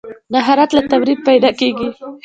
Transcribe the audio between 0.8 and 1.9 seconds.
تمرین پیدا کېږي.